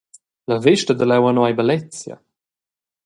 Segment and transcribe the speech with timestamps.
[0.51, 2.15] La vesta da leu anora ei bellezia.